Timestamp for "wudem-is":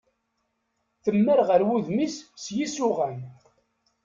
1.67-2.15